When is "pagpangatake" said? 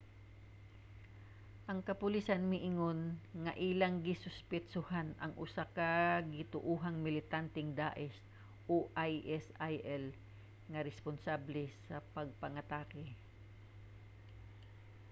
12.15-13.05